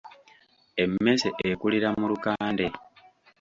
[0.83, 2.67] Emmese ekulira mu lukande.